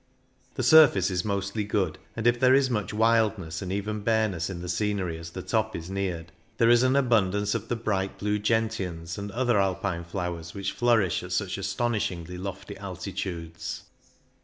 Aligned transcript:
The 0.55 0.63
surface 0.63 1.11
is 1.11 1.23
mostly 1.23 1.63
good, 1.63 1.99
and 2.15 2.25
if 2.25 2.39
there 2.39 2.55
is 2.55 2.71
much 2.71 2.91
wildness 2.91 3.61
and 3.61 3.71
even 3.71 3.99
bareness 4.01 4.49
in 4.49 4.59
the 4.63 4.67
scenery 4.67 5.15
as 5.19 5.29
the 5.29 5.43
top 5.43 5.75
is 5.75 5.91
neared, 5.91 6.31
there 6.57 6.71
is 6.71 6.81
an 6.81 6.93
THE 6.93 7.01
ALBULA 7.03 7.11
67 7.11 7.23
abundance 7.23 7.53
of 7.53 7.67
the 7.67 7.75
bright 7.75 8.17
blue 8.17 8.39
gentians 8.39 9.19
and 9.19 9.29
other 9.31 9.59
Alpine 9.59 10.03
flowers 10.03 10.55
which 10.55 10.71
flourish 10.71 11.21
at 11.21 11.31
such 11.33 11.59
astonishingly 11.59 12.39
lofty 12.39 12.75
altitudes. 12.77 13.83